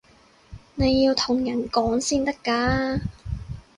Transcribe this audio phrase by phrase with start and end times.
[0.73, 3.01] 你要同人講先得㗎